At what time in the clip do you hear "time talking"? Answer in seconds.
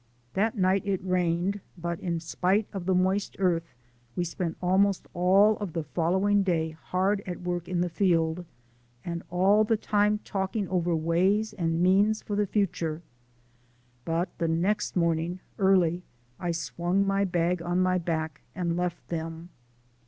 9.77-10.67